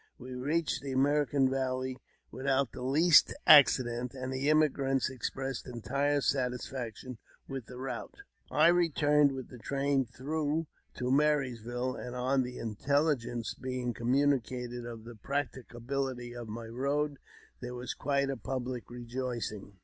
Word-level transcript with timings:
We 0.17 0.33
reached 0.33 0.81
the 0.81 0.91
American 0.93 1.47
Valley 1.47 1.99
without 2.31 2.71
the 2.71 2.81
least 2.81 3.35
accident, 3.45 4.15
and 4.15 4.33
the 4.33 4.49
emigrants 4.49 5.11
expressed 5.11 5.67
entire 5.67 6.21
satisfaction 6.21 7.19
with 7.47 7.67
the 7.67 7.77
route. 7.77 8.23
I 8.49 8.69
returned 8.69 9.31
with 9.31 9.49
the 9.49 9.59
train 9.59 10.05
through 10.07 10.65
to 10.95 11.11
Marysville, 11.11 11.95
and 11.95 12.15
on 12.15 12.41
the 12.41 12.57
intelligence 12.57 13.53
being 13.53 13.93
communi 13.93 14.41
cated 14.43 14.91
of 14.91 15.03
the 15.03 15.13
practicability 15.17 16.35
of 16.35 16.47
my 16.47 16.65
road, 16.65 17.19
there 17.61 17.75
was 17.75 17.93
quite 17.93 18.31
a 18.31 18.37
public 18.37 18.89
rejoicing. 18.89 19.77